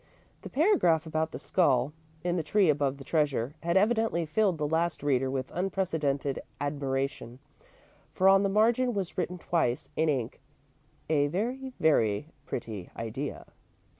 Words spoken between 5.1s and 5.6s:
with